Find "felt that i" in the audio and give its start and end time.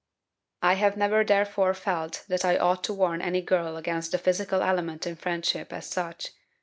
1.75-2.57